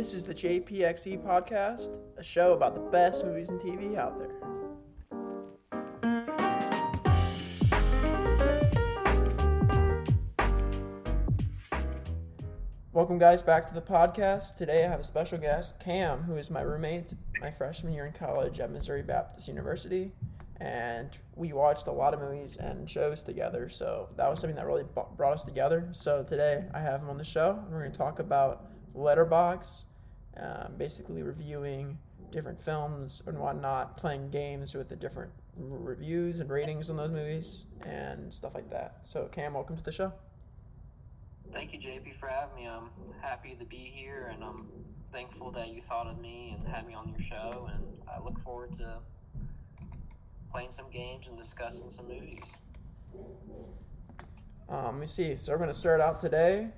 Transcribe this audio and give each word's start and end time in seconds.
This 0.00 0.14
is 0.14 0.24
the 0.24 0.32
JPXE 0.32 1.22
podcast, 1.22 1.98
a 2.16 2.22
show 2.22 2.54
about 2.54 2.74
the 2.74 2.80
best 2.80 3.22
movies 3.22 3.50
and 3.50 3.60
TV 3.60 3.98
out 3.98 4.18
there. 4.18 4.30
Welcome, 12.94 13.18
guys, 13.18 13.42
back 13.42 13.66
to 13.66 13.74
the 13.74 13.82
podcast. 13.82 14.56
Today 14.56 14.86
I 14.86 14.88
have 14.88 15.00
a 15.00 15.04
special 15.04 15.36
guest, 15.36 15.80
Cam, 15.80 16.22
who 16.22 16.36
is 16.36 16.50
my 16.50 16.62
roommate 16.62 17.12
my 17.42 17.50
freshman 17.50 17.92
year 17.92 18.06
in 18.06 18.14
college 18.14 18.58
at 18.58 18.70
Missouri 18.70 19.02
Baptist 19.02 19.48
University. 19.48 20.14
And 20.62 21.14
we 21.36 21.52
watched 21.52 21.88
a 21.88 21.92
lot 21.92 22.14
of 22.14 22.20
movies 22.20 22.56
and 22.56 22.88
shows 22.88 23.22
together, 23.22 23.68
so 23.68 24.08
that 24.16 24.30
was 24.30 24.40
something 24.40 24.56
that 24.56 24.64
really 24.64 24.84
brought 25.18 25.34
us 25.34 25.44
together. 25.44 25.90
So 25.92 26.22
today 26.22 26.64
I 26.72 26.78
have 26.78 27.02
him 27.02 27.10
on 27.10 27.18
the 27.18 27.24
show, 27.24 27.62
we're 27.70 27.80
going 27.80 27.92
to 27.92 27.98
talk 27.98 28.18
about 28.18 28.64
Letterboxd, 28.94 29.84
um, 30.40 30.74
basically 30.76 31.22
reviewing 31.22 31.98
different 32.30 32.58
films 32.58 33.22
and 33.26 33.38
whatnot, 33.38 33.96
playing 33.96 34.30
games 34.30 34.74
with 34.74 34.88
the 34.88 34.96
different 34.96 35.30
reviews 35.56 36.40
and 36.40 36.48
ratings 36.50 36.90
on 36.90 36.96
those 36.96 37.10
movies 37.10 37.66
and 37.82 38.32
stuff 38.32 38.54
like 38.54 38.70
that. 38.70 38.98
So, 39.02 39.26
Cam, 39.32 39.54
welcome 39.54 39.76
to 39.76 39.82
the 39.82 39.92
show. 39.92 40.12
Thank 41.52 41.72
you, 41.72 41.78
JP, 41.78 42.14
for 42.14 42.28
having 42.28 42.54
me. 42.54 42.68
I'm 42.68 42.90
happy 43.20 43.56
to 43.58 43.64
be 43.64 43.76
here, 43.76 44.30
and 44.32 44.44
I'm 44.44 44.68
thankful 45.12 45.50
that 45.50 45.74
you 45.74 45.80
thought 45.80 46.06
of 46.06 46.20
me 46.20 46.56
and 46.56 46.66
had 46.68 46.86
me 46.86 46.94
on 46.94 47.08
your 47.08 47.18
show. 47.18 47.68
And 47.74 47.84
I 48.08 48.22
look 48.22 48.38
forward 48.38 48.72
to 48.74 48.98
playing 50.52 50.70
some 50.70 50.88
games 50.90 51.26
and 51.26 51.36
discussing 51.36 51.90
some 51.90 52.06
movies. 52.08 52.44
Um, 54.68 54.84
let 54.84 54.94
me 54.94 55.06
see. 55.08 55.36
So 55.36 55.52
we're 55.52 55.58
going 55.58 55.70
to 55.70 55.74
start 55.74 56.00
out 56.00 56.20
today 56.20 56.68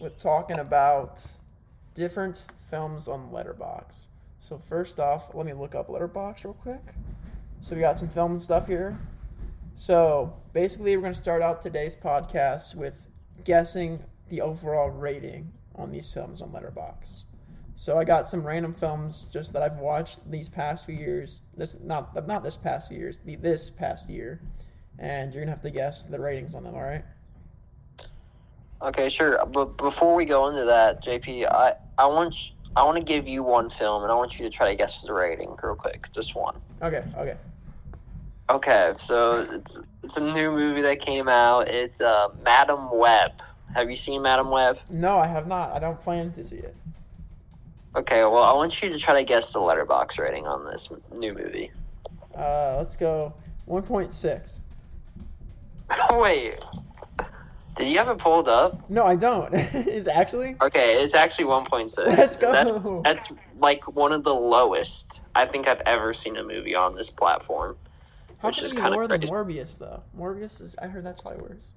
with 0.00 0.18
talking 0.18 0.58
about 0.58 1.24
different 1.94 2.46
films 2.72 3.06
on 3.06 3.28
Letterboxd. 3.30 4.08
So 4.38 4.56
first 4.56 4.98
off, 4.98 5.34
let 5.34 5.44
me 5.44 5.52
look 5.52 5.74
up 5.74 5.88
Letterboxd 5.88 6.44
real 6.44 6.54
quick. 6.54 6.80
So 7.60 7.76
we 7.76 7.82
got 7.82 7.98
some 7.98 8.08
film 8.08 8.38
stuff 8.40 8.66
here. 8.66 8.98
So 9.76 10.34
basically, 10.54 10.96
we're 10.96 11.02
going 11.02 11.12
to 11.12 11.18
start 11.18 11.42
out 11.42 11.60
today's 11.60 11.94
podcast 11.94 12.74
with 12.74 13.10
guessing 13.44 14.00
the 14.30 14.40
overall 14.40 14.88
rating 14.88 15.52
on 15.74 15.92
these 15.92 16.12
films 16.12 16.40
on 16.40 16.48
Letterboxd. 16.50 17.24
So 17.74 17.98
I 17.98 18.04
got 18.04 18.26
some 18.26 18.46
random 18.46 18.72
films 18.72 19.26
just 19.30 19.52
that 19.52 19.62
I've 19.62 19.76
watched 19.76 20.18
these 20.30 20.48
past 20.48 20.86
few 20.86 20.94
years. 20.94 21.42
This 21.56 21.78
not 21.80 22.26
not 22.26 22.42
this 22.42 22.56
past 22.56 22.88
few 22.88 22.98
years, 22.98 23.18
the, 23.18 23.36
this 23.36 23.70
past 23.70 24.08
year, 24.08 24.40
and 24.98 25.34
you're 25.34 25.42
gonna 25.42 25.52
have 25.52 25.62
to 25.62 25.70
guess 25.70 26.04
the 26.04 26.18
ratings 26.18 26.54
on 26.54 26.64
them. 26.64 26.74
All 26.74 26.82
right? 26.82 27.04
Okay, 28.80 29.08
sure. 29.08 29.44
But 29.46 29.76
before 29.76 30.14
we 30.14 30.24
go 30.24 30.48
into 30.48 30.64
that, 30.64 31.02
JP, 31.02 31.50
I 31.50 31.74
I 31.98 32.06
want 32.06 32.34
I 32.74 32.84
want 32.84 32.96
to 32.96 33.04
give 33.04 33.28
you 33.28 33.42
one 33.42 33.68
film, 33.68 34.02
and 34.02 34.10
I 34.10 34.14
want 34.14 34.38
you 34.38 34.48
to 34.48 34.50
try 34.50 34.70
to 34.70 34.76
guess 34.76 35.02
the 35.02 35.12
rating 35.12 35.54
real 35.62 35.74
quick, 35.74 36.10
just 36.12 36.34
one. 36.34 36.56
Okay. 36.80 37.04
Okay. 37.16 37.36
Okay, 38.50 38.92
so 38.96 39.46
it's 39.50 39.80
it's 40.02 40.16
a 40.16 40.20
new 40.20 40.50
movie 40.50 40.82
that 40.82 41.00
came 41.00 41.28
out. 41.28 41.68
It's 41.68 42.00
uh, 42.00 42.28
Madame 42.44 42.90
Web. 42.90 43.32
Have 43.74 43.88
you 43.88 43.96
seen 43.96 44.22
Madame 44.22 44.50
Web? 44.50 44.78
No, 44.90 45.16
I 45.16 45.26
have 45.26 45.46
not. 45.46 45.72
I 45.72 45.78
don't 45.78 45.98
plan 45.98 46.32
to 46.32 46.44
see 46.44 46.56
it. 46.56 46.74
Okay, 47.94 48.22
well, 48.22 48.42
I 48.42 48.52
want 48.52 48.82
you 48.82 48.88
to 48.88 48.98
try 48.98 49.14
to 49.14 49.24
guess 49.24 49.52
the 49.52 49.58
Letterboxd 49.58 50.18
rating 50.18 50.46
on 50.46 50.64
this 50.64 50.90
new 51.14 51.34
movie. 51.34 51.70
Uh, 52.36 52.76
let's 52.78 52.96
go. 52.96 53.34
One 53.66 53.82
point 53.82 54.12
six. 54.12 54.62
Wait, 56.10 56.54
did 57.76 57.88
you 57.88 57.98
have 57.98 58.08
it 58.08 58.18
pulled 58.18 58.48
up? 58.48 58.88
No, 58.90 59.04
I 59.04 59.16
don't. 59.16 59.52
Is 59.54 60.06
actually? 60.08 60.56
Okay, 60.60 61.02
it's 61.02 61.14
actually 61.14 61.46
1.6. 61.46 61.96
Let's 62.06 62.36
go. 62.36 62.52
That's, 63.04 63.28
that's 63.28 63.38
like 63.58 63.84
one 63.94 64.12
of 64.12 64.24
the 64.24 64.34
lowest 64.34 65.22
I 65.34 65.46
think 65.46 65.66
I've 65.66 65.82
ever 65.86 66.12
seen 66.12 66.36
a 66.36 66.44
movie 66.44 66.74
on 66.74 66.94
this 66.94 67.10
platform. 67.10 67.76
How 68.38 68.48
which 68.48 68.58
is 68.62 68.72
it 68.72 68.76
be 68.76 68.80
kinda 68.82 69.06
than. 69.08 69.20
Morbius 69.22 69.78
though? 69.78 70.02
Morbius 70.16 70.60
is. 70.60 70.76
I 70.82 70.86
heard 70.88 71.04
that's 71.04 71.20
probably 71.20 71.42
worse. 71.42 71.72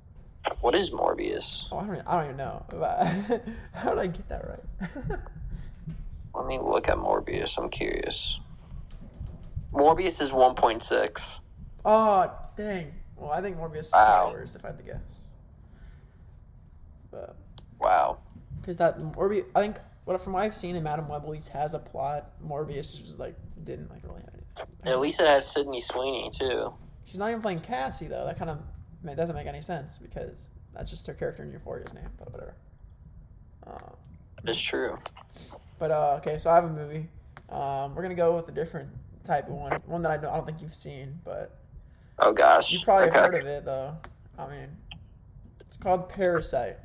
What 0.62 0.76
is 0.76 0.92
Morbius? 0.92 1.64
Oh, 1.72 1.78
I 1.78 1.86
don't. 1.88 2.08
I 2.08 2.16
don't 2.16 2.24
even 2.26 2.38
know. 2.38 2.66
How 3.74 3.90
did 3.92 4.00
I 4.00 4.08
get 4.08 4.30
that 4.30 4.48
right? 4.48 4.90
Let 6.36 6.46
me 6.48 6.60
look 6.60 6.90
at 6.90 6.98
Morbius. 6.98 7.58
I'm 7.58 7.70
curious. 7.70 8.40
Morbius 9.74 10.22
is 10.22 10.32
1.6. 10.32 11.40
oh 11.86 12.32
dang. 12.56 12.94
Well, 13.16 13.32
I 13.32 13.42
think 13.42 13.58
Morbius 13.58 13.80
is 13.88 13.94
Wow. 13.94 14.32
worse 14.34 14.56
if 14.56 14.66
I 14.66 14.70
had 14.70 14.78
to 14.80 14.84
guess. 14.84 15.28
But 17.16 17.36
Wow. 17.80 18.18
because 18.60 18.78
that 18.78 19.00
Morbius, 19.00 19.46
I 19.56 19.62
think 19.62 19.78
what 20.06 20.20
from 20.20 20.34
what 20.34 20.44
I've 20.44 20.56
seen 20.56 20.76
in 20.76 20.84
Madame 20.84 21.08
Web 21.08 21.24
at 21.24 21.30
least 21.30 21.50
has 21.50 21.74
a 21.74 21.80
plot. 21.80 22.32
Morbius 22.46 22.92
just 22.98 23.18
like 23.20 23.36
didn't 23.64 23.90
like 23.90 24.04
really 24.04 24.22
have 24.22 24.34
any. 24.84 24.92
At 24.92 25.00
least 25.00 25.20
it 25.22 25.28
has 25.28 25.48
Sydney 25.48 25.80
Sweeney 25.82 26.30
too. 26.38 26.74
She's 27.06 27.20
not 27.20 27.30
even 27.30 27.42
playing 27.42 27.62
Cassie 27.62 28.08
though. 28.08 28.26
That 28.26 28.38
kind 28.38 28.50
of 28.52 28.60
it 29.10 29.16
doesn't 29.16 29.36
make 29.36 29.48
any 29.48 29.62
sense 29.62 29.98
because 29.98 30.50
that's 30.74 30.90
just 30.90 31.08
her 31.08 31.14
character 31.14 31.44
in 31.44 31.52
Euphoria's 31.52 31.94
name. 31.94 32.10
But 32.18 32.32
whatever. 32.34 32.56
Uh, 33.66 33.92
It's 34.44 34.60
true. 34.60 34.98
but 35.80 35.92
uh, 35.92 36.16
okay, 36.20 36.38
so 36.38 36.50
I 36.52 36.56
have 36.56 36.66
a 36.66 36.70
movie. 36.70 37.08
Um, 37.50 37.96
we're 37.96 38.02
gonna 38.02 38.16
go 38.16 38.34
with 38.36 38.50
a 38.50 38.52
different 38.52 38.90
type 39.24 39.48
of 39.48 39.54
one, 39.56 39.72
one 39.86 40.02
that 40.04 40.12
I 40.12 40.18
don't, 40.18 40.32
I 40.32 40.36
don't 40.38 40.46
think 40.46 40.62
you've 40.62 40.74
seen, 40.76 41.18
but 41.24 41.58
Oh 42.20 42.32
gosh. 42.34 42.72
you 42.72 42.80
probably 42.84 43.08
okay. 43.10 43.20
heard 43.20 43.36
of 43.36 43.46
it 43.46 43.66
though. 43.66 43.96
I 44.38 44.48
mean, 44.50 44.68
it's 45.60 45.78
called 45.78 46.10
Parasite. 46.10 46.78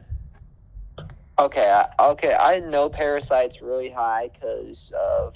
Okay, 1.40 1.70
I, 1.70 2.10
okay. 2.10 2.34
I 2.34 2.60
know 2.60 2.90
Parasite's 2.90 3.62
really 3.62 3.88
high 3.88 4.28
because 4.28 4.92
of, 5.00 5.34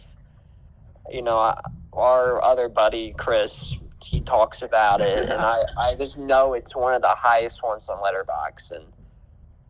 you 1.10 1.22
know, 1.22 1.54
our 1.94 2.44
other 2.44 2.69
buddy 2.69 3.15
Chris. 3.16 3.78
He 4.03 4.20
talks 4.20 4.60
about 4.60 5.00
it, 5.00 5.31
and 5.31 5.41
I, 5.41 5.62
I 5.78 5.94
just 5.94 6.19
know 6.19 6.53
it's 6.53 6.76
one 6.76 6.92
of 6.92 7.00
the 7.00 7.09
highest 7.09 7.62
ones 7.62 7.87
on 7.88 8.03
Letterboxd. 8.03 8.72
And 8.72 8.84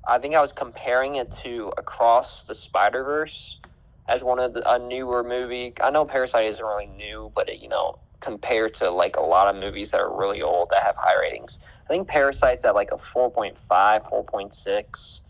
I 0.09 0.19
think 0.19 0.35
I 0.35 0.41
was 0.41 0.51
comparing 0.51 1.15
it 1.15 1.31
to 1.45 1.73
Across 1.79 2.47
the 2.49 2.55
Spider 2.57 3.05
Verse 3.05 3.61
as 4.09 4.25
one 4.25 4.41
of 4.41 4.55
the, 4.55 4.69
a 4.69 4.77
newer 4.77 5.23
movie. 5.23 5.73
I 5.81 5.91
know 5.91 6.05
Parasite 6.05 6.47
isn't 6.47 6.65
really 6.65 6.87
new, 6.87 7.31
but 7.37 7.49
it, 7.49 7.61
you 7.61 7.69
know, 7.69 8.01
compared 8.19 8.75
to 8.75 8.91
like 8.91 9.15
a 9.17 9.23
lot 9.23 9.55
of 9.55 9.61
movies 9.61 9.93
that 9.93 10.01
are 10.01 10.19
really 10.19 10.43
old 10.43 10.71
that 10.71 10.83
have 10.83 10.97
high 10.99 11.17
ratings, 11.17 11.59
I 11.85 11.89
think 11.93 12.09
Parasite's 12.09 12.65
at 12.65 12.75
like 12.75 12.91
a 12.91 12.97
4.5, 12.97 13.55
4.6. 13.69 15.21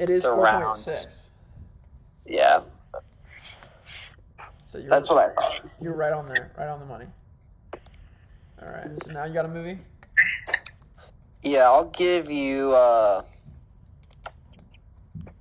It 0.00 0.08
is 0.08 0.24
four 0.24 0.46
point 0.50 0.76
six. 0.76 1.30
Yeah, 2.24 2.62
So 4.64 4.78
you're 4.78 4.88
that's 4.88 5.10
what 5.10 5.18
I 5.18 5.34
thought. 5.34 5.66
you're 5.78 5.94
right 5.94 6.12
on 6.12 6.26
there, 6.26 6.50
right 6.56 6.68
on 6.68 6.80
the 6.80 6.86
money. 6.86 7.04
All 8.62 8.68
right, 8.68 8.98
so 9.02 9.12
now 9.12 9.24
you 9.24 9.34
got 9.34 9.44
a 9.44 9.48
movie. 9.48 9.78
Yeah, 11.42 11.64
I'll 11.64 11.84
give 11.90 12.30
you. 12.30 12.72
Uh, 12.72 13.22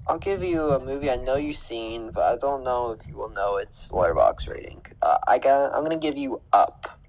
I'll 0.08 0.20
give 0.20 0.44
you 0.44 0.72
a 0.72 0.80
movie 0.84 1.10
I 1.10 1.16
know 1.16 1.36
you've 1.36 1.56
seen, 1.58 2.12
but 2.12 2.24
I 2.24 2.36
don't 2.36 2.64
know 2.66 2.92
if 2.92 3.08
you 3.08 3.16
will 3.16 3.30
know 3.30 3.58
its 3.58 3.88
Letterboxd 3.90 4.50
rating. 4.50 4.82
Uh, 5.02 5.20
I 5.26 5.40
got. 5.40 5.74
I'm 5.74 5.84
gonna 5.84 5.98
give 5.98 6.18
you 6.18 6.42
Up. 6.52 7.00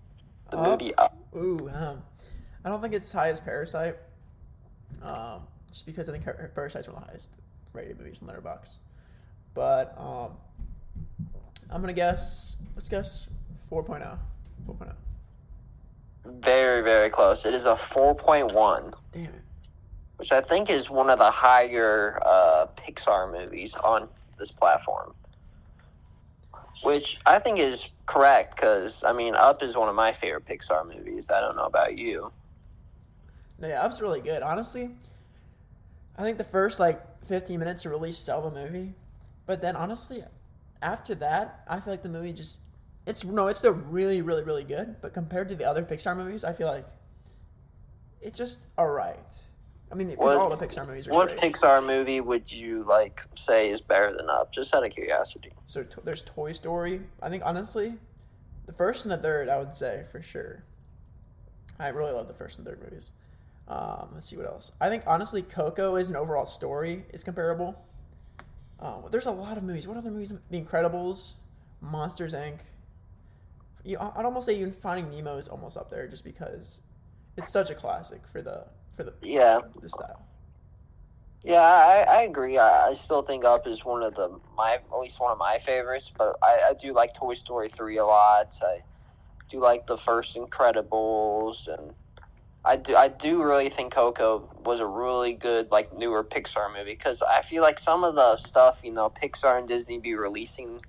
The 0.51 0.59
Up? 0.59 0.69
movie 0.81 0.95
Up. 0.97 1.17
Ooh, 1.35 1.69
um, 1.73 2.03
I 2.65 2.69
don't 2.69 2.81
think 2.81 2.95
it's 2.95 3.07
as 3.07 3.13
high 3.13 3.29
as 3.31 3.41
Parasite. 3.41 3.97
Um, 5.03 5.41
just 5.71 5.87
because 5.87 6.09
I 6.09 6.13
think 6.13 6.25
Par- 6.25 6.51
Parasite's 6.55 6.89
one 6.89 6.97
of 6.97 7.03
the 7.03 7.09
highest 7.09 7.31
rated 7.73 7.99
movies 7.99 8.21
on 8.23 8.29
Letterboxd. 8.29 8.79
But 9.55 9.95
um, 9.99 10.33
I'm 11.71 11.81
gonna 11.81 11.93
guess. 11.93 12.57
Let's 12.75 12.89
guess 12.89 13.29
oh. 13.73 13.83
4.0. 13.83 14.19
4.0. 14.69 14.95
Very, 16.41 16.83
very 16.83 17.11
close. 17.11 17.45
It 17.45 17.55
is 17.55 17.65
a 17.65 17.75
4.1, 17.75 18.93
Damn 19.13 19.25
it. 19.25 19.35
which 20.17 20.33
I 20.33 20.41
think 20.41 20.69
is 20.69 20.91
one 20.91 21.09
of 21.09 21.19
the 21.19 21.31
higher 21.31 22.21
uh, 22.25 22.67
Pixar 22.77 23.33
movies 23.33 23.75
on 23.75 24.09
this 24.39 24.51
platform. 24.51 25.15
Which 26.83 27.19
I 27.27 27.39
think 27.39 27.59
is 27.59 27.89
correct 28.07 28.57
because 28.57 29.05
I 29.05 29.13
mean, 29.13 29.35
Up 29.35 29.63
is 29.63 29.77
one 29.77 29.89
of 29.89 29.95
my 29.95 30.13
favorite 30.13 30.47
Pixar 30.47 30.87
movies. 30.87 31.31
I 31.31 31.41
don't 31.41 31.57
know 31.57 31.65
about 31.67 31.97
you. 31.97 32.33
No, 33.59 33.69
yeah, 33.69 33.83
Up's 33.83 34.01
really 34.01 34.21
good. 34.21 34.43
Honestly, 34.43 34.91
I 36.21 36.23
think 36.23 36.37
the 36.37 36.45
first 36.45 36.79
like 36.79 37.01
15 37.25 37.59
minutes 37.59 37.83
to 37.83 37.89
really 37.89 38.13
sell 38.13 38.43
the 38.43 38.51
movie, 38.51 38.93
but 39.47 39.63
then 39.63 39.75
honestly, 39.75 40.23
after 40.83 41.15
that, 41.15 41.65
I 41.67 41.81
feel 41.81 41.95
like 41.95 42.03
the 42.03 42.11
movie 42.11 42.35
just 42.35 42.61
it's 43.07 43.25
no, 43.25 43.47
it's 43.47 43.59
still 43.59 43.73
really, 43.73 44.21
really, 44.21 44.43
really 44.45 44.65
good. 44.65 44.97
But 45.01 45.15
compared 45.15 45.49
to 45.49 45.55
the 45.55 45.65
other 45.65 45.83
Pixar 45.83 46.15
movies, 46.15 46.45
I 46.45 46.53
feel 46.53 46.67
like 46.67 46.85
it's 48.21 48.37
just 48.37 48.67
alright. 48.77 49.17
I 49.91 49.95
mean, 49.95 50.11
because 50.11 50.35
all 50.35 50.55
the 50.55 50.63
Pixar 50.63 50.87
movies 50.87 51.09
are 51.09 51.13
What 51.13 51.29
great. 51.29 51.55
Pixar 51.55 51.85
movie 51.85 52.21
would 52.21 52.53
you 52.53 52.85
like 52.87 53.25
say 53.35 53.71
is 53.71 53.81
better 53.81 54.15
than 54.15 54.29
Up? 54.29 54.53
Just 54.53 54.75
out 54.75 54.85
of 54.85 54.93
curiosity. 54.93 55.53
So 55.65 55.83
to- 55.85 56.03
there's 56.03 56.23
Toy 56.23 56.53
Story. 56.53 57.01
I 57.23 57.31
think 57.31 57.43
honestly, 57.47 57.95
the 58.67 58.75
first 58.75 59.07
and 59.07 59.13
the 59.13 59.17
third, 59.17 59.49
I 59.49 59.57
would 59.57 59.75
say 59.75 60.05
for 60.13 60.21
sure. 60.21 60.65
I 61.79 61.89
really 61.89 62.13
love 62.13 62.29
the 62.29 62.35
first 62.35 62.59
and 62.59 62.67
third 62.67 62.83
movies. 62.83 63.11
Um, 63.69 64.11
let's 64.15 64.27
see 64.27 64.37
what 64.37 64.47
else. 64.47 64.73
I 64.81 64.89
think 64.89 65.05
honestly, 65.07 65.43
Coco 65.43 65.97
is 65.97 66.11
an 66.11 66.17
overall 66.17 66.47
story 66.47 67.05
is 67.13 67.23
comparable. 67.23 67.81
Um, 68.81 69.05
there's 69.13 69.27
a 69.27 69.31
lot 69.31 69.57
of 69.57 69.63
movies. 69.63 69.87
What 69.87 69.97
other 69.97 70.11
movies? 70.11 70.33
The 70.51 70.61
Incredibles, 70.61 71.35
Monsters 71.81 72.35
Inc. 72.35 72.61
You, 73.85 73.99
I'd 73.99 74.25
almost 74.25 74.47
say 74.47 74.57
even 74.59 74.73
Finding 74.73 75.11
Nemo 75.11 75.39
is 75.39 75.49
almost 75.49 75.77
up 75.77 75.91
there, 75.91 76.07
just 76.09 76.25
because 76.25 76.81
it's 77.37 77.51
such 77.51 77.71
a 77.71 77.75
classic 77.75 78.27
for 78.27 78.43
the 78.43 78.67
for 78.93 79.05
the 79.05 79.15
Yeah, 79.23 79.61
the 79.81 79.89
style. 79.89 80.27
yeah, 81.43 81.61
I, 81.63 82.07
I 82.09 82.23
agree. 82.23 82.59
I, 82.59 82.89
I 82.89 82.95
still 82.95 83.23
think 83.23 83.45
Up 83.45 83.67
is 83.67 83.85
one 83.85 84.03
of 84.03 84.15
the 84.15 84.39
my 84.57 84.75
at 84.75 84.99
least 84.99 85.21
one 85.21 85.33
of 85.33 85.39
my 85.39 85.59
favorites. 85.59 86.11
But 86.17 86.37
I, 86.43 86.71
I 86.71 86.75
do 86.81 86.93
like 86.93 87.15
Toy 87.15 87.35
Story 87.35 87.69
three 87.69 87.99
a 87.99 88.05
lot. 88.05 88.55
I 88.63 88.79
do 89.49 89.61
like 89.61 89.87
the 89.87 89.97
first 89.97 90.37
Incredibles, 90.37 91.69
and 91.69 91.95
I 92.65 92.77
do 92.77 92.95
I 92.95 93.09
do 93.09 93.43
really 93.43 93.71
think 93.71 93.93
Coco 93.93 94.49
was 94.65 94.81
a 94.81 94.87
really 94.87 95.33
good 95.33 95.71
like 95.71 95.97
newer 95.97 96.23
Pixar 96.23 96.73
movie 96.73 96.93
because 96.93 97.23
I 97.23 97.43
feel 97.43 97.63
like 97.63 97.79
some 97.79 98.05
of 98.05 98.15
the 98.15 98.37
stuff 98.37 98.81
you 98.85 98.93
know 98.93 99.11
Pixar 99.11 99.59
and 99.59 99.67
Disney 99.67 99.99
be 99.99 100.15
releasing 100.15 100.81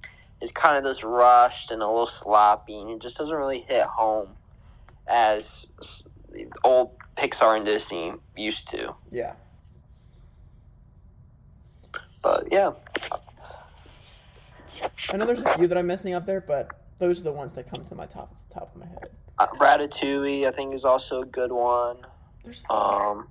is 0.42 0.52
kind 0.52 0.78
of 0.78 0.84
just 0.84 1.04
rushed 1.04 1.72
and 1.72 1.82
a 1.82 1.88
little 1.88 2.08
sloppy, 2.08 2.80
and 2.82 2.90
it 2.90 3.02
just 3.02 3.18
doesn't 3.18 3.36
really 3.36 3.60
hit 3.62 3.84
home 3.84 4.30
as 5.08 5.68
old 6.64 6.92
Pixar 7.16 7.56
and 7.56 7.66
Disney 7.66 8.14
used 8.36 8.68
to. 8.70 8.96
Yeah. 9.12 9.34
But 12.22 12.48
yeah, 12.52 12.72
I 15.12 15.18
know 15.18 15.26
there's 15.26 15.42
a 15.42 15.58
few 15.58 15.68
that 15.68 15.78
I'm 15.78 15.88
missing 15.88 16.14
up 16.14 16.26
there, 16.26 16.42
but 16.42 16.72
those 17.00 17.20
are 17.22 17.24
the 17.24 17.32
ones 17.32 17.54
that 17.54 17.70
come 17.70 17.84
to 17.86 17.96
my 17.96 18.06
top 18.06 18.36
top 18.50 18.74
of 18.76 18.80
my 18.82 18.88
head. 18.88 19.10
Uh, 19.42 19.48
Ratatouille 19.56 20.48
I 20.48 20.52
think 20.52 20.74
is 20.76 20.86
also 20.86 21.22
a 21.22 21.26
good 21.26 21.52
one. 21.52 21.98
There's 22.44 22.64
Um, 22.70 23.28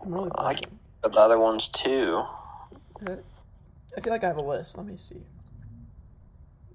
I'm 0.00 0.12
really 0.12 0.30
I- 0.34 0.54
blanking. 0.54 0.70
but 1.02 1.12
the 1.12 1.18
other 1.20 1.38
ones 1.38 1.68
too. 1.68 2.24
I 3.06 4.00
feel 4.00 4.12
like 4.12 4.24
I 4.24 4.26
have 4.26 4.38
a 4.38 4.42
list. 4.42 4.76
Let 4.76 4.86
me 4.86 4.96
see. 4.96 5.22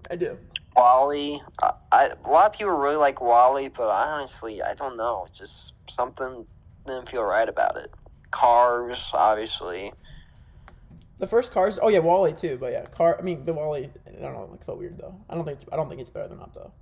I 0.09 0.15
do. 0.15 0.37
WALL-E, 0.75 1.41
I, 1.61 1.73
I, 1.91 2.05
a 2.25 2.29
lot 2.29 2.47
of 2.47 2.53
people 2.53 2.73
really 2.73 2.95
like 2.95 3.19
WALL-E, 3.21 3.67
but 3.69 3.87
I 3.89 4.07
honestly 4.07 4.61
I 4.63 4.73
don't 4.73 4.95
know. 4.97 5.25
It's 5.27 5.37
just 5.37 5.73
something 5.89 6.45
didn't 6.87 7.09
feel 7.09 7.23
right 7.23 7.47
about 7.47 7.75
it. 7.77 7.91
Cars, 8.31 9.11
obviously. 9.13 9.93
The 11.23 11.27
first 11.27 11.53
Cars. 11.53 11.79
Oh 11.81 11.87
yeah, 11.87 11.99
WALL-E 11.99 12.33
too. 12.33 12.57
But 12.59 12.73
yeah, 12.73 12.83
Car. 12.87 13.15
I 13.17 13.21
mean, 13.21 13.45
the 13.45 13.53
WALL-E. 13.53 13.87
I 14.07 14.21
don't 14.21 14.33
know. 14.33 14.45
Like 14.51 14.65
felt 14.65 14.77
weird 14.77 14.97
though. 14.97 15.15
I 15.29 15.35
don't 15.35 15.45
think. 15.45 15.61
It's, 15.61 15.65
I 15.71 15.77
don't 15.77 15.87
think 15.87 16.01
it's 16.01 16.09
better 16.09 16.27
than 16.27 16.41
Up 16.41 16.53
though. 16.53 16.73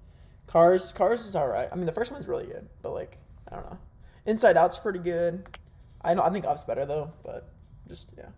Cars. 0.47 0.91
Cars 0.93 1.27
is 1.27 1.35
all 1.35 1.47
right. 1.47 1.69
I 1.71 1.75
mean, 1.75 1.85
the 1.85 1.91
first 1.91 2.11
one's 2.11 2.27
really 2.27 2.47
good, 2.47 2.67
but 2.81 2.91
like 2.91 3.19
I 3.51 3.57
don't 3.57 3.69
know. 3.69 3.77
Inside 4.25 4.57
Out's 4.57 4.79
pretty 4.79 4.97
good. 4.97 5.45
I 6.01 6.15
know. 6.15 6.23
I 6.23 6.31
think 6.31 6.45
Up's 6.45 6.63
better 6.63 6.87
though, 6.87 7.13
but 7.23 7.49
just 7.87 8.13
yeah. 8.17 8.29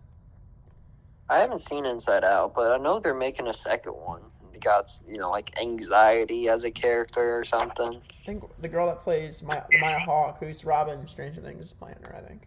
I 1.30 1.38
haven't 1.38 1.60
seen 1.60 1.86
Inside 1.86 2.22
Out, 2.22 2.54
but 2.54 2.72
I 2.72 2.76
know 2.76 3.00
they're 3.00 3.14
making 3.14 3.46
a 3.46 3.54
second 3.54 3.92
one. 3.92 4.20
They 4.52 4.58
got 4.58 4.92
you 5.08 5.16
know 5.16 5.30
like 5.30 5.58
anxiety 5.58 6.50
as 6.50 6.64
a 6.64 6.70
character 6.70 7.38
or 7.38 7.44
something. 7.44 7.94
I 8.10 8.24
think 8.26 8.44
the 8.60 8.68
girl 8.68 8.88
that 8.88 9.00
plays 9.00 9.42
Maya, 9.42 9.62
Maya 9.80 10.00
Hawke, 10.00 10.36
who's 10.38 10.66
Robin 10.66 11.08
Stranger 11.08 11.40
Things, 11.40 11.64
is 11.64 11.72
playing 11.72 11.96
her. 12.02 12.14
I 12.14 12.28
think. 12.28 12.46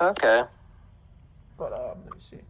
Okay. 0.00 0.42
But 1.56 1.72
um, 1.72 1.98
let 2.04 2.14
me 2.14 2.18
see. 2.18 2.40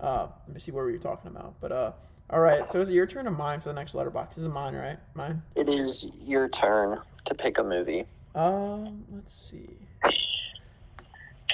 Uh, 0.00 0.28
let 0.46 0.54
me 0.54 0.60
see 0.60 0.72
what 0.72 0.84
we 0.84 0.92
were 0.92 0.98
talking 0.98 1.30
about. 1.30 1.54
But 1.60 1.72
uh, 1.72 1.92
all 2.30 2.40
right. 2.40 2.68
So 2.68 2.80
is 2.80 2.88
it 2.88 2.94
your 2.94 3.06
turn 3.06 3.26
or 3.26 3.30
mine 3.30 3.60
for 3.60 3.68
the 3.68 3.74
next 3.74 3.94
Letterboxd? 3.94 4.30
This 4.30 4.38
is 4.38 4.48
mine, 4.48 4.74
right? 4.74 4.98
Mine. 5.14 5.42
It 5.56 5.68
is 5.68 6.06
your 6.24 6.48
turn 6.48 7.00
to 7.24 7.34
pick 7.34 7.58
a 7.58 7.64
movie. 7.64 8.04
Um, 8.34 9.04
let's 9.12 9.34
see. 9.34 9.70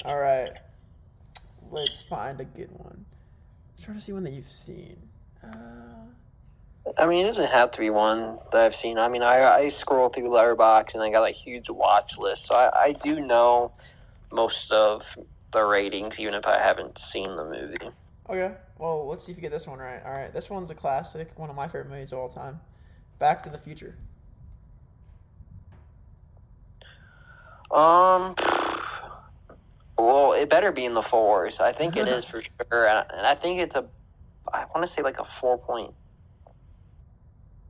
All 0.05 0.19
right. 0.19 0.51
Let's 1.71 2.03
find 2.03 2.41
a 2.41 2.45
good 2.45 2.71
one. 2.73 3.05
I'm 3.05 3.85
trying 3.85 3.97
to 3.97 4.03
see 4.03 4.13
one 4.13 4.25
that 4.25 4.33
you've 4.33 4.45
seen. 4.45 4.97
Uh, 5.43 5.49
I 6.99 7.07
mean, 7.07 7.25
it 7.25 7.29
doesn't 7.29 7.51
have 7.51 7.71
to 7.73 7.79
be 7.79 7.91
one 7.91 8.39
that 8.53 8.61
I've 8.61 8.77
seen. 8.77 8.99
I 8.99 9.09
mean, 9.09 9.23
I, 9.23 9.43
I 9.45 9.69
scroll 9.69 10.11
through 10.11 10.29
Letterboxd 10.29 10.95
and 10.95 11.03
I 11.03 11.11
got 11.11 11.27
a 11.27 11.31
huge 11.31 11.71
watch 11.71 12.19
list, 12.19 12.47
so 12.47 12.55
I, 12.55 12.85
I 12.85 12.93
do 12.93 13.21
know 13.21 13.73
most 14.31 14.71
of 14.71 15.17
the 15.53 15.65
ratings, 15.65 16.19
even 16.19 16.35
if 16.35 16.47
I 16.47 16.59
haven't 16.59 16.99
seen 16.99 17.37
the 17.37 17.45
movie. 17.45 17.91
Okay. 18.29 18.55
Well, 18.79 19.07
let's 19.07 19.25
see 19.27 19.33
if 19.33 19.39
you 19.39 19.43
get 19.43 19.53
this 19.53 19.67
one 19.67 19.79
right. 19.79 20.01
All 20.05 20.13
right. 20.13 20.33
This 20.33 20.51
one's 20.51 20.71
a 20.71 20.75
classic. 20.75 21.31
One 21.37 21.51
of 21.51 21.57
my 21.57 21.67
favorite 21.67 21.91
movies 21.91 22.13
of 22.13 22.19
all 22.19 22.29
time. 22.29 22.61
Back 23.19 23.43
to 23.45 23.51
the 23.51 23.59
Future. 23.59 23.97
Um, 27.71 28.37
well, 29.99 30.33
it 30.33 30.49
better 30.49 30.71
be 30.71 30.85
in 30.85 30.95
the 30.95 31.03
fours. 31.03 31.59
I 31.61 31.73
think 31.73 31.97
it 31.97 32.07
is 32.07 32.25
for 32.25 32.41
sure, 32.43 32.87
and, 32.87 33.05
I 33.27 33.35
think 33.35 33.61
it's 33.61 33.75
a. 33.75 33.85
I 34.53 34.67
want 34.75 34.87
to 34.87 34.93
say 34.93 35.03
like 35.03 35.19
a 35.19 35.25
four 35.25 35.59
point 35.59 35.93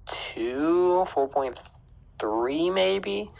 two, 0.06 1.04
four 1.06 1.28
point 1.28 1.58
three, 2.18 2.68
maybe. 2.68 3.30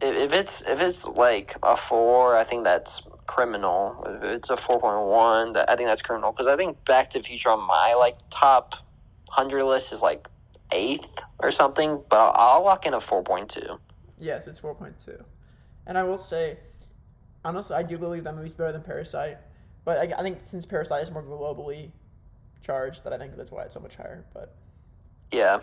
If, 0.00 0.14
if 0.14 0.32
it's 0.32 0.62
if 0.62 0.80
it's 0.80 1.04
like 1.04 1.56
a 1.62 1.76
four, 1.76 2.36
I 2.36 2.44
think 2.44 2.64
that's 2.64 3.06
criminal. 3.26 4.02
It's 4.22 4.50
a 4.50 4.56
four 4.56 4.80
point 4.80 5.06
one, 5.06 5.56
I 5.56 5.76
think 5.76 5.88
that's 5.88 6.02
criminal 6.02 6.32
because 6.32 6.46
I 6.46 6.56
think 6.56 6.84
Back 6.84 7.10
to 7.10 7.18
the 7.18 7.24
Future 7.24 7.50
on 7.50 7.60
my 7.66 7.94
like 7.94 8.16
top 8.30 8.74
hundred 9.28 9.64
list 9.64 9.92
is 9.92 10.02
like 10.02 10.28
eighth 10.72 11.08
or 11.38 11.50
something. 11.50 12.00
But 12.08 12.20
I'll, 12.20 12.54
I'll 12.54 12.64
lock 12.64 12.86
in 12.86 12.94
a 12.94 13.00
four 13.00 13.22
point 13.22 13.48
two. 13.48 13.78
Yes, 14.22 14.46
it's 14.46 14.60
4.2. 14.60 15.20
And 15.88 15.98
I 15.98 16.04
will 16.04 16.16
say, 16.16 16.56
honestly, 17.44 17.74
I 17.74 17.82
do 17.82 17.98
believe 17.98 18.22
that 18.22 18.36
movie's 18.36 18.54
better 18.54 18.70
than 18.70 18.82
Parasite. 18.82 19.38
But 19.84 19.98
I, 19.98 20.20
I 20.20 20.22
think 20.22 20.38
since 20.44 20.64
Parasite 20.64 21.02
is 21.02 21.10
more 21.10 21.24
globally 21.24 21.90
charged, 22.64 23.02
that 23.02 23.12
I 23.12 23.18
think 23.18 23.36
that's 23.36 23.50
why 23.50 23.64
it's 23.64 23.74
so 23.74 23.80
much 23.80 23.96
higher. 23.96 24.24
But 24.32 24.54
Yeah, 25.32 25.58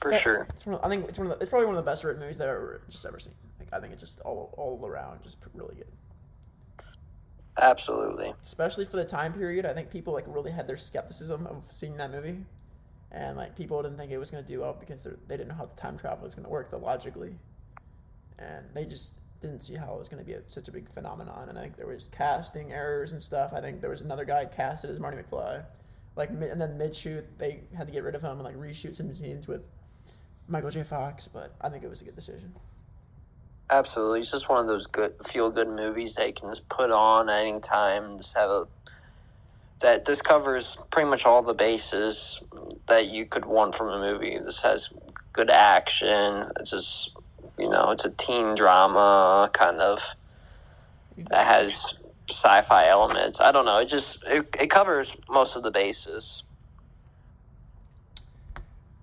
for 0.00 0.12
Yeah, 0.12 0.18
sure. 0.18 0.46
It's 0.48 0.64
one 0.64 0.76
of, 0.76 0.84
I 0.84 0.88
think 0.88 1.10
it's 1.10 1.18
one 1.18 1.30
of 1.30 1.38
the, 1.38 1.42
it's 1.42 1.50
probably 1.50 1.66
one 1.66 1.76
of 1.76 1.84
the 1.84 1.90
best 1.90 2.04
written 2.04 2.22
movies 2.22 2.38
that 2.38 2.48
I've 2.48 2.54
ever 2.54 2.80
just 2.88 3.04
ever 3.04 3.18
seen. 3.18 3.34
Like 3.60 3.68
I 3.70 3.80
think 3.80 3.92
it's 3.92 4.00
just 4.00 4.20
all 4.20 4.54
all 4.56 4.84
around 4.86 5.22
just 5.22 5.36
really 5.52 5.74
good. 5.74 5.92
Absolutely. 7.60 8.32
Especially 8.42 8.84
for 8.84 8.96
the 8.96 9.04
time 9.04 9.32
period, 9.32 9.66
I 9.66 9.72
think 9.72 9.90
people 9.90 10.12
like 10.12 10.24
really 10.28 10.50
had 10.50 10.68
their 10.68 10.76
skepticism 10.76 11.46
of 11.46 11.64
seeing 11.70 11.96
that 11.96 12.10
movie, 12.12 12.44
and 13.10 13.36
like 13.36 13.56
people 13.56 13.82
didn't 13.82 13.98
think 13.98 14.12
it 14.12 14.18
was 14.18 14.30
going 14.30 14.44
to 14.44 14.48
do 14.52 14.60
well 14.60 14.76
because 14.78 15.02
they're- 15.02 15.18
didn't 15.28 15.48
know 15.48 15.54
how 15.54 15.66
the 15.66 15.74
time 15.74 15.96
travel 15.98 16.24
was 16.24 16.34
going 16.34 16.44
to 16.44 16.50
work, 16.50 16.70
the 16.70 16.76
logically, 16.78 17.34
and 18.38 18.64
they 18.74 18.84
just 18.84 19.18
didn't 19.40 19.62
see 19.62 19.74
how 19.74 19.94
it 19.94 19.98
was 19.98 20.08
going 20.08 20.22
to 20.22 20.26
be 20.26 20.34
a, 20.34 20.42
such 20.48 20.68
a 20.68 20.72
big 20.72 20.88
phenomenon. 20.88 21.48
And 21.48 21.58
I 21.58 21.62
think 21.62 21.76
there 21.76 21.86
was 21.86 22.08
casting 22.08 22.72
errors 22.72 23.12
and 23.12 23.22
stuff. 23.22 23.52
I 23.52 23.60
think 23.60 23.80
there 23.80 23.90
was 23.90 24.00
another 24.00 24.24
guy 24.24 24.44
casted 24.44 24.90
as 24.90 25.00
Marty 25.00 25.16
McFly, 25.16 25.64
like 26.16 26.30
and 26.30 26.60
then 26.60 26.78
mid 26.78 26.94
shoot 26.94 27.24
they 27.38 27.60
had 27.76 27.86
to 27.86 27.92
get 27.92 28.04
rid 28.04 28.14
of 28.14 28.22
him 28.22 28.32
and 28.32 28.42
like 28.42 28.56
reshoot 28.56 28.94
some 28.94 29.12
scenes 29.14 29.48
with 29.48 29.66
Michael 30.48 30.70
J. 30.70 30.82
Fox. 30.84 31.26
But 31.28 31.54
I 31.60 31.68
think 31.68 31.82
it 31.84 31.90
was 31.90 32.02
a 32.02 32.04
good 32.04 32.16
decision. 32.16 32.52
Absolutely. 33.70 34.20
It's 34.20 34.30
just 34.30 34.48
one 34.48 34.60
of 34.60 34.66
those 34.66 34.86
good 34.86 35.14
feel 35.26 35.50
good 35.50 35.68
movies 35.68 36.14
that 36.14 36.26
you 36.26 36.32
can 36.32 36.48
just 36.48 36.68
put 36.68 36.90
on 36.90 37.28
at 37.28 37.42
any 37.42 37.60
time 37.60 38.04
and 38.04 38.18
just 38.18 38.36
have 38.36 38.50
a 38.50 38.66
that 39.80 40.04
this 40.04 40.20
covers 40.20 40.76
pretty 40.90 41.08
much 41.08 41.24
all 41.24 41.42
the 41.42 41.54
bases 41.54 42.42
that 42.86 43.08
you 43.08 43.24
could 43.26 43.44
want 43.44 43.74
from 43.74 43.88
a 43.88 43.98
movie. 43.98 44.38
This 44.42 44.60
has 44.60 44.92
good 45.32 45.50
action. 45.50 46.50
It's 46.58 46.70
just 46.70 47.16
you 47.58 47.68
know, 47.68 47.90
it's 47.90 48.04
a 48.04 48.10
teen 48.10 48.54
drama 48.54 49.50
kind 49.52 49.80
of 49.80 50.00
that 51.16 51.46
has 51.46 51.94
sci-fi 52.30 52.88
elements. 52.88 53.40
I 53.40 53.52
don't 53.52 53.64
know. 53.64 53.78
It 53.78 53.86
just 53.86 54.22
it, 54.26 54.48
it 54.58 54.70
covers 54.70 55.10
most 55.28 55.56
of 55.56 55.62
the 55.62 55.70
bases. 55.70 56.44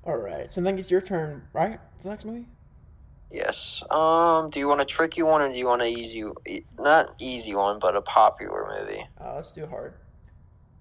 All 0.04 0.18
right, 0.18 0.52
so 0.52 0.62
then 0.62 0.78
it's 0.78 0.92
your 0.92 1.02
turn, 1.02 1.44
right? 1.54 1.80
The 2.04 2.10
next 2.10 2.26
movie. 2.26 2.46
Yes. 3.32 3.84
Um. 3.90 4.50
Do 4.50 4.60
you 4.60 4.68
want 4.68 4.82
a 4.82 4.86
tricky 4.86 5.24
one 5.24 5.42
or 5.42 5.50
do 5.50 5.58
you 5.58 5.66
want 5.66 5.82
an 5.82 5.90
easy? 5.90 6.24
Not 6.80 7.16
easy 7.20 7.56
one, 7.56 7.80
but 7.80 7.96
a 7.96 8.02
popular 8.02 8.72
movie. 8.80 9.06
Uh, 9.20 9.36
let's 9.36 9.52
do 9.52 9.66
hard. 9.66 9.94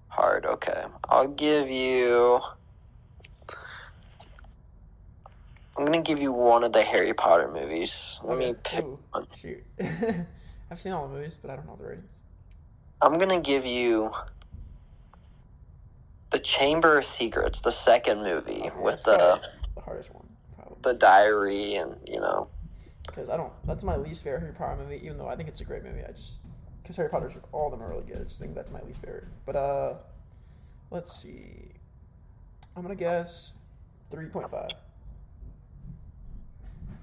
Hard. 0.07 0.45
Okay. 0.45 0.83
I'll 1.09 1.27
give 1.27 1.69
you. 1.69 2.39
I'm 5.77 5.83
gonna 5.83 6.01
give 6.01 6.21
you 6.21 6.31
one 6.31 6.63
of 6.63 6.71
the 6.71 6.83
Harry 6.83 7.13
Potter 7.13 7.51
movies. 7.51 8.19
Let 8.23 8.37
me 8.37 8.53
pick 8.63 8.85
Ooh, 8.85 8.99
one. 9.11 9.27
Shoot. 9.35 9.63
I've 10.71 10.79
seen 10.79 10.93
all 10.93 11.07
the 11.07 11.15
movies, 11.15 11.37
but 11.41 11.51
I 11.51 11.57
don't 11.57 11.67
know 11.67 11.75
the 11.75 11.85
ratings. 11.87 12.15
I'm 13.01 13.17
gonna 13.17 13.41
give 13.41 13.65
you. 13.65 14.11
The 16.31 16.39
Chamber 16.39 16.97
of 16.97 17.05
Secrets, 17.05 17.61
the 17.61 17.71
second 17.71 18.23
movie 18.23 18.63
Okay, 18.65 18.79
with 18.79 19.03
the 19.03 19.39
the 19.75 19.81
hardest 19.81 20.13
one. 20.13 20.27
The 20.85 20.93
diary 20.93 21.75
and 21.75 21.95
you 22.07 22.19
know. 22.21 22.47
Because 23.05 23.29
I 23.29 23.37
don't. 23.37 23.53
That's 23.65 23.83
my 23.83 23.97
least 23.97 24.23
favorite 24.23 24.39
Harry 24.39 24.53
Potter 24.53 24.81
movie, 24.81 25.01
even 25.03 25.17
though 25.17 25.27
I 25.27 25.35
think 25.35 25.49
it's 25.49 25.61
a 25.61 25.65
great 25.65 25.83
movie. 25.83 26.01
I 26.07 26.11
just 26.11 26.39
because 26.81 26.95
Harry 26.95 27.09
Potter's 27.09 27.33
all 27.51 27.71
of 27.71 27.77
them 27.77 27.85
are 27.85 27.89
really 27.89 28.05
good. 28.05 28.17
I 28.17 28.23
just 28.23 28.39
think 28.39 28.55
that's 28.55 28.71
my 28.71 28.81
least 28.81 29.01
favorite. 29.01 29.25
But 29.45 29.55
uh, 29.55 29.95
let's 30.91 31.13
see. 31.13 31.71
I'm 32.75 32.81
gonna 32.81 32.95
guess 32.95 33.53
three 34.09 34.27
point 34.27 34.49
five. 34.49 34.69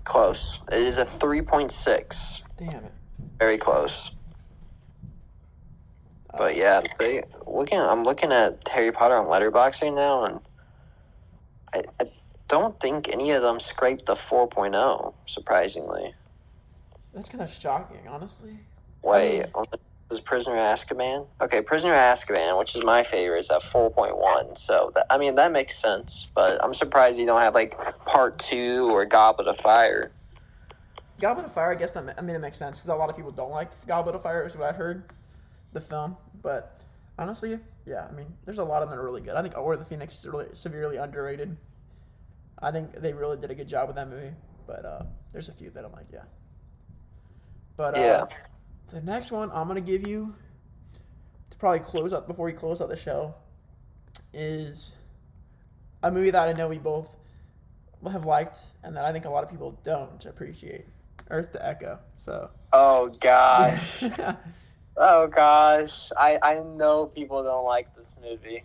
Close. 0.04 0.58
It 0.70 0.82
is 0.82 0.96
a 0.98 1.04
3.6. 1.04 2.42
Damn 2.56 2.84
it. 2.84 2.92
Very 3.38 3.56
close. 3.56 4.12
But 6.36 6.56
yeah, 6.56 6.82
they 6.98 7.22
looking. 7.46 7.78
I'm 7.78 8.04
looking 8.04 8.32
at 8.32 8.66
Harry 8.68 8.90
Potter 8.90 9.16
on 9.16 9.26
Letterboxd 9.26 9.82
right 9.82 9.92
now, 9.92 10.24
and 10.24 10.40
I, 11.74 11.82
I 12.00 12.10
don't 12.52 12.78
think 12.80 13.08
any 13.08 13.30
of 13.30 13.40
them 13.40 13.58
scraped 13.58 14.04
the 14.04 14.14
4.0. 14.14 15.14
Surprisingly, 15.24 16.14
That's 17.14 17.28
kind 17.30 17.42
of 17.42 17.50
shocking, 17.50 18.06
honestly. 18.06 18.58
wait, 19.02 19.46
was 20.10 20.20
Prisoner 20.20 20.56
of 20.58 20.78
Azkaban? 20.78 21.26
Okay, 21.40 21.62
Prisoner 21.62 21.94
of 21.94 22.18
Azkaban, 22.18 22.58
which 22.58 22.76
is 22.76 22.84
my 22.84 23.02
favorite, 23.02 23.38
is 23.38 23.50
at 23.50 23.62
4.1. 23.62 24.58
So 24.58 24.92
that, 24.94 25.06
I 25.08 25.16
mean 25.16 25.34
that 25.36 25.50
makes 25.50 25.80
sense. 25.80 26.28
But 26.34 26.62
I'm 26.62 26.74
surprised 26.74 27.18
you 27.18 27.24
don't 27.24 27.40
have 27.40 27.54
like 27.54 27.74
Part 28.04 28.38
Two 28.38 28.90
or 28.90 29.06
Goblet 29.06 29.48
of 29.48 29.56
Fire. 29.56 30.12
Goblet 31.18 31.46
of 31.46 31.52
Fire, 31.52 31.72
I 31.72 31.74
guess 31.74 31.92
that 31.92 32.14
I 32.18 32.20
mean 32.20 32.36
it 32.36 32.40
makes 32.40 32.58
sense 32.58 32.76
because 32.78 32.90
a 32.90 32.94
lot 32.94 33.08
of 33.08 33.16
people 33.16 33.30
don't 33.32 33.50
like 33.50 33.70
Goblet 33.86 34.14
of 34.14 34.22
Fire, 34.22 34.44
is 34.44 34.54
what 34.54 34.68
I've 34.68 34.76
heard, 34.76 35.04
the 35.72 35.80
film. 35.80 36.18
But 36.42 36.78
honestly, 37.18 37.58
yeah, 37.86 38.06
I 38.10 38.12
mean, 38.12 38.26
there's 38.44 38.58
a 38.58 38.64
lot 38.64 38.82
of 38.82 38.90
them 38.90 38.98
that 38.98 39.02
are 39.02 39.06
really 39.06 39.22
good. 39.22 39.36
I 39.36 39.40
think 39.40 39.56
Order 39.56 39.72
of 39.72 39.78
the 39.78 39.86
Phoenix 39.86 40.18
is 40.18 40.28
really 40.28 40.48
severely 40.52 40.98
underrated. 40.98 41.56
I 42.62 42.70
think 42.70 42.94
they 42.94 43.12
really 43.12 43.36
did 43.36 43.50
a 43.50 43.54
good 43.54 43.68
job 43.68 43.88
with 43.88 43.96
that 43.96 44.08
movie, 44.08 44.32
but 44.66 44.84
uh, 44.84 45.02
there's 45.32 45.48
a 45.48 45.52
few 45.52 45.70
that 45.70 45.84
I'm 45.84 45.92
like, 45.92 46.06
yeah. 46.12 46.22
But 47.76 47.94
uh, 47.94 47.98
Yeah. 47.98 48.24
the 48.92 49.00
next 49.00 49.32
one 49.32 49.50
I'm 49.52 49.66
gonna 49.66 49.80
give 49.80 50.06
you 50.06 50.34
to 51.50 51.56
probably 51.58 51.80
close 51.80 52.12
out 52.12 52.28
before 52.28 52.46
we 52.46 52.52
close 52.52 52.80
out 52.80 52.88
the 52.88 52.96
show 52.96 53.34
is 54.32 54.94
a 56.02 56.10
movie 56.10 56.30
that 56.30 56.48
I 56.48 56.52
know 56.52 56.68
we 56.68 56.78
both 56.78 57.14
have 58.10 58.26
liked 58.26 58.60
and 58.82 58.96
that 58.96 59.04
I 59.04 59.12
think 59.12 59.24
a 59.24 59.30
lot 59.30 59.44
of 59.44 59.50
people 59.50 59.78
don't 59.82 60.24
appreciate. 60.26 60.86
Earth 61.30 61.52
to 61.52 61.66
Echo. 61.66 61.98
So 62.14 62.50
Oh 62.72 63.10
gosh. 63.20 64.04
Oh 64.94 65.26
gosh, 65.26 66.10
I 66.18 66.38
I 66.42 66.60
know 66.60 67.06
people 67.06 67.42
don't 67.42 67.64
like 67.64 67.96
this 67.96 68.18
movie. 68.22 68.62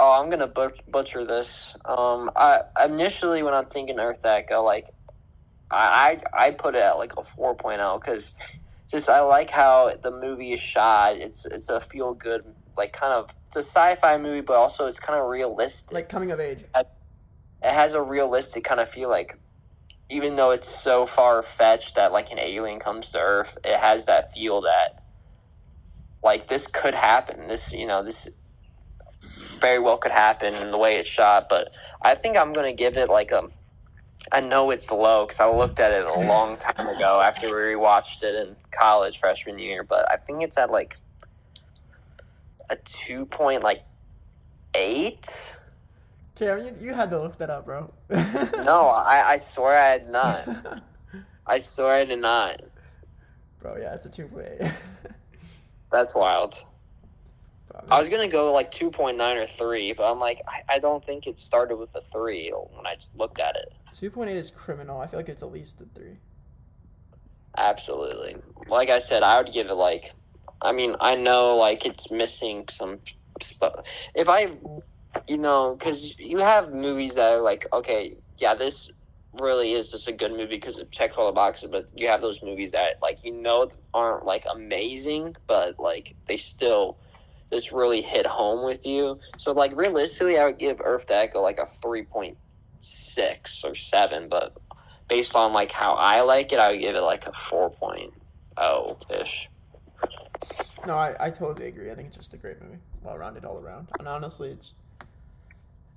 Oh, 0.00 0.12
I'm 0.12 0.30
gonna 0.30 0.48
but- 0.48 0.90
butcher 0.90 1.26
this. 1.26 1.76
Um, 1.86 2.30
I 2.36 2.62
initially 2.84 3.44
when 3.44 3.54
I'm 3.54 3.66
thinking 3.66 4.00
Earth 4.00 4.26
Echo, 4.26 4.62
like, 4.64 4.90
I 5.70 6.20
I, 6.34 6.46
I 6.48 6.52
put 6.52 6.76
it 6.76 6.82
at 6.82 6.98
like 6.98 7.14
a 7.14 7.22
4.0 7.22 8.00
because 8.00 8.32
just 8.90 9.08
I 9.10 9.20
like 9.22 9.50
how 9.50 9.92
the 10.02 10.10
movie 10.12 10.52
is 10.54 10.60
shot. 10.60 11.16
It's 11.16 11.46
it's 11.46 11.70
a 11.70 11.80
feel 11.80 12.14
good 12.14 12.44
like 12.76 12.92
kind 12.94 13.14
of 13.14 13.30
it's 13.46 13.56
a 13.56 13.60
sci-fi 13.62 14.18
movie, 14.18 14.42
but 14.42 14.54
also 14.56 14.86
it's 14.88 15.00
kind 15.00 15.18
of 15.20 15.28
realistic. 15.28 15.92
like 15.92 16.08
coming 16.10 16.32
of 16.32 16.40
age. 16.40 16.64
it 17.62 17.72
has 17.72 17.94
a 17.94 18.02
realistic 18.02 18.64
kind 18.64 18.80
of 18.80 18.88
feel 18.88 19.08
like 19.08 19.38
even 20.10 20.36
though 20.36 20.50
it's 20.52 20.68
so 20.68 21.06
far 21.06 21.42
fetched 21.42 21.96
that 21.96 22.12
like 22.12 22.32
an 22.32 22.38
alien 22.40 22.78
comes 22.80 23.10
to 23.12 23.18
earth 23.20 23.58
it 23.64 23.78
has 23.78 24.06
that 24.06 24.32
feel 24.32 24.62
that 24.62 25.02
like 26.22 26.48
this 26.48 26.66
could 26.68 26.94
happen 26.94 27.46
this 27.48 27.72
you 27.72 27.86
know 27.86 28.02
this 28.04 28.28
very 29.60 29.78
well 29.78 29.98
could 29.98 30.12
happen 30.12 30.54
in 30.54 30.70
the 30.70 30.78
way 30.78 30.96
it's 30.96 31.08
shot 31.08 31.48
but 31.48 31.70
i 32.02 32.14
think 32.14 32.36
i'm 32.36 32.52
gonna 32.52 32.72
give 32.72 32.96
it 32.96 33.08
like 33.08 33.30
a 33.30 33.42
i 34.32 34.40
know 34.40 34.70
it's 34.70 34.90
low 34.90 35.26
because 35.26 35.40
i 35.40 35.48
looked 35.50 35.80
at 35.80 35.92
it 35.92 36.04
a 36.04 36.20
long 36.20 36.56
time 36.56 36.88
ago 36.88 37.20
after 37.20 37.46
we 37.46 37.52
rewatched 37.52 38.22
it 38.22 38.34
in 38.34 38.56
college 38.70 39.18
freshman 39.18 39.58
year 39.58 39.82
but 39.82 40.10
i 40.10 40.16
think 40.16 40.42
it's 40.42 40.58
at 40.58 40.70
like 40.70 40.96
a 42.70 42.76
2 43.06 43.26
point 43.26 43.62
like 43.62 43.82
8 44.74 45.28
Cam, 46.36 46.58
you, 46.58 46.72
you 46.80 46.94
had 46.94 47.10
to 47.10 47.20
look 47.20 47.36
that 47.36 47.50
up, 47.50 47.66
bro. 47.66 47.86
no 48.10 48.88
I, 48.88 49.32
I 49.32 49.38
swear 49.38 49.76
i 49.76 49.90
had 49.90 50.08
not 50.08 50.48
I 51.50 51.58
swear 51.58 51.94
I 51.94 52.04
did 52.04 52.20
not. 52.20 52.62
bro, 53.60 53.76
yeah, 53.76 53.92
it's 53.92 54.06
a 54.06 54.10
two 54.10 54.28
point 54.28 54.46
eight. 54.60 54.70
That's 55.90 56.14
wild. 56.14 56.54
I 57.90 57.98
was 57.98 58.08
gonna 58.08 58.28
go 58.28 58.52
like 58.52 58.70
two 58.70 58.90
point 58.90 59.16
nine 59.16 59.36
or 59.36 59.46
three, 59.46 59.92
but 59.92 60.10
I'm 60.10 60.18
like, 60.18 60.42
I, 60.48 60.76
I 60.76 60.78
don't 60.78 61.04
think 61.04 61.26
it 61.26 61.38
started 61.38 61.76
with 61.76 61.90
a 61.94 62.00
three 62.00 62.52
when 62.52 62.86
I 62.86 62.96
looked 63.16 63.40
at 63.40 63.56
it. 63.56 63.78
Two 63.94 64.10
point 64.10 64.30
eight 64.30 64.36
is 64.36 64.50
criminal. 64.50 65.00
I 65.00 65.06
feel 65.06 65.18
like 65.18 65.28
it's 65.28 65.42
at 65.42 65.52
least 65.52 65.80
a 65.80 65.84
three. 65.84 66.18
Absolutely. 67.56 68.36
Like 68.68 68.90
I 68.90 68.98
said, 68.98 69.22
I 69.22 69.40
would 69.42 69.52
give 69.52 69.68
it 69.68 69.74
like, 69.74 70.14
I 70.62 70.72
mean, 70.72 70.96
I 71.00 71.16
know 71.16 71.56
like 71.56 71.84
it's 71.86 72.10
missing 72.10 72.64
some. 72.70 73.00
sp- 73.42 73.82
If 74.14 74.28
I, 74.28 74.52
you 75.28 75.38
know, 75.38 75.76
because 75.78 76.18
you 76.18 76.38
have 76.38 76.72
movies 76.72 77.14
that 77.14 77.32
are 77.34 77.40
like, 77.40 77.66
okay, 77.72 78.16
yeah, 78.38 78.54
this 78.54 78.90
really 79.40 79.72
is 79.72 79.90
just 79.90 80.08
a 80.08 80.12
good 80.12 80.32
movie 80.32 80.56
because 80.56 80.78
it 80.78 80.90
checks 80.90 81.16
all 81.16 81.26
the 81.26 81.32
boxes, 81.32 81.68
but 81.70 81.90
you 81.96 82.08
have 82.08 82.20
those 82.20 82.42
movies 82.42 82.72
that 82.72 82.94
like 83.02 83.24
you 83.24 83.32
know 83.32 83.70
aren't 83.94 84.24
like 84.24 84.44
amazing, 84.52 85.34
but 85.46 85.78
like 85.78 86.16
they 86.26 86.36
still 86.36 86.98
just 87.52 87.72
really 87.72 88.00
hit 88.00 88.26
home 88.26 88.64
with 88.64 88.86
you. 88.86 89.18
So 89.38 89.52
like 89.52 89.76
realistically, 89.76 90.38
I 90.38 90.46
would 90.46 90.58
give 90.58 90.80
Earth 90.82 91.06
to 91.06 91.16
Echo 91.16 91.40
like 91.40 91.58
a 91.58 91.66
three 91.66 92.02
point 92.02 92.36
six 92.80 93.64
or 93.64 93.74
seven, 93.74 94.28
but 94.28 94.56
based 95.08 95.34
on 95.34 95.52
like 95.52 95.72
how 95.72 95.94
I 95.94 96.22
like 96.22 96.52
it, 96.52 96.58
I 96.58 96.70
would 96.70 96.80
give 96.80 96.94
it 96.94 97.02
like 97.02 97.26
a 97.26 97.32
four 97.32 97.74
oh 98.56 98.98
ish. 99.10 99.48
No, 100.86 100.94
I, 100.94 101.14
I 101.20 101.30
totally 101.30 101.66
agree. 101.66 101.90
I 101.90 101.94
think 101.94 102.08
it's 102.08 102.16
just 102.16 102.32
a 102.32 102.38
great 102.38 102.60
movie, 102.62 102.78
well 103.02 103.18
rounded 103.18 103.44
all 103.44 103.58
around. 103.58 103.88
And 103.98 104.08
honestly, 104.08 104.50
it's 104.50 104.74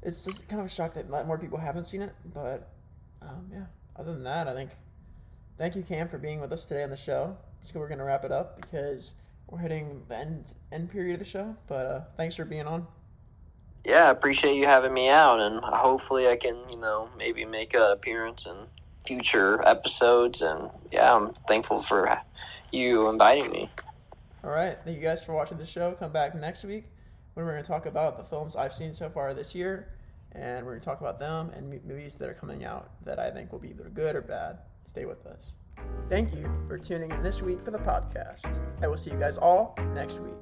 it's 0.02 0.26
just 0.26 0.48
kind 0.50 0.60
of 0.60 0.66
a 0.66 0.70
shock 0.70 0.96
that 0.96 1.10
more 1.10 1.38
people 1.38 1.58
haven't 1.58 1.86
seen 1.86 2.02
it. 2.02 2.14
But 2.34 2.70
um, 3.22 3.48
yeah, 3.52 3.66
other 3.96 4.14
than 4.14 4.24
that, 4.24 4.48
I 4.48 4.54
think 4.54 4.72
thank 5.58 5.76
you, 5.76 5.84
Cam, 5.84 6.08
for 6.10 6.18
being 6.18 6.42
with 6.42 6.52
us 6.52 6.66
today 6.66 6.84
on 6.84 6.90
the 6.90 6.98
show. 6.98 7.38
So 7.62 7.80
we're 7.80 7.88
gonna 7.88 8.04
wrap 8.04 8.26
it 8.26 8.32
up 8.32 8.60
because 8.60 9.14
we're 9.48 9.60
hitting 9.60 10.04
the 10.08 10.18
end 10.18 10.54
end 10.72 10.92
period 10.92 11.14
of 11.14 11.20
the 11.20 11.26
show. 11.26 11.56
But 11.68 11.86
uh, 11.86 12.02
thanks 12.18 12.36
for 12.36 12.46
being 12.46 12.68
on. 12.68 12.88
Yeah, 13.86 14.08
I 14.08 14.12
appreciate 14.12 14.56
you 14.56 14.66
having 14.66 14.94
me 14.94 15.10
out, 15.10 15.40
and 15.40 15.60
hopefully 15.62 16.30
I 16.30 16.38
can, 16.38 16.58
you 16.70 16.78
know, 16.78 17.10
maybe 17.18 17.44
make 17.44 17.74
an 17.74 17.92
appearance 17.92 18.46
in 18.46 18.56
future 19.06 19.62
episodes. 19.68 20.42
And 20.42 20.70
yeah, 20.92 21.14
I'm 21.14 21.34
thankful 21.48 21.80
for 21.80 22.18
you 22.72 23.10
inviting 23.10 23.52
me. 23.52 23.70
All 24.44 24.52
right, 24.52 24.78
thank 24.84 24.98
you 24.98 25.04
guys 25.04 25.24
for 25.24 25.34
watching 25.34 25.58
the 25.58 25.66
show. 25.66 25.92
Come 25.94 26.12
back 26.12 26.34
next 26.36 26.64
week 26.64 26.86
when 27.34 27.46
we're 27.46 27.54
gonna 27.54 27.64
talk 27.64 27.86
about 27.86 28.18
the 28.18 28.24
films 28.24 28.56
I've 28.56 28.74
seen 28.74 28.94
so 28.94 29.10
far 29.10 29.34
this 29.34 29.54
year, 29.54 29.90
and 30.32 30.66
we're 30.66 30.74
gonna 30.74 30.86
talk 30.86 31.02
about 31.02 31.20
them 31.20 31.52
and 31.56 31.70
movies 31.86 32.16
that 32.16 32.30
are 32.30 32.34
coming 32.34 32.64
out 32.64 32.90
that 33.06 33.20
I 33.20 33.32
think 33.32 33.52
will 33.52 33.60
be 33.60 33.70
either 33.70 33.90
good 33.90 34.16
or 34.16 34.22
bad. 34.22 34.60
Stay 34.86 35.06
with 35.06 35.26
us. 35.26 35.54
Thank 36.10 36.36
you 36.36 36.50
for 36.68 36.78
tuning 36.78 37.12
in 37.12 37.24
this 37.24 37.42
week 37.42 37.62
for 37.62 37.72
the 37.72 37.80
podcast. 37.80 38.62
I 38.84 38.88
will 38.88 38.98
see 38.98 39.12
you 39.12 39.18
guys 39.18 39.38
all 39.38 39.76
next 39.94 40.20
week. 40.20 40.36